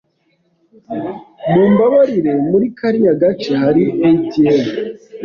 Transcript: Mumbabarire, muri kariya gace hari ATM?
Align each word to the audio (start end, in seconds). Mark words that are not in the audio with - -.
Mumbabarire, 1.51 2.33
muri 2.49 2.65
kariya 2.77 3.13
gace 3.21 3.51
hari 3.63 3.83
ATM? 4.09 4.59